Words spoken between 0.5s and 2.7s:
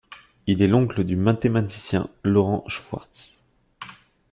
est l'oncle du mathématicien Laurent